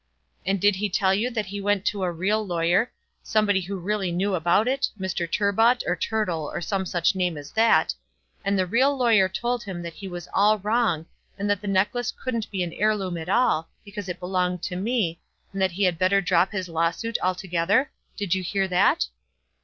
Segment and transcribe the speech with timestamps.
[0.47, 4.11] "And did he tell you that he went to a real lawyer, somebody who really
[4.11, 5.31] knew about it, Mr.
[5.31, 7.93] Turbot, or Turtle, or some such name as that,
[8.43, 11.05] and the real lawyer told him that he was all wrong,
[11.37, 15.19] and that the necklace couldn't be an heirloom at all, because it belonged to me,
[15.53, 17.91] and that he had better drop his lawsuit altogether?
[18.17, 19.05] Did you hear that?"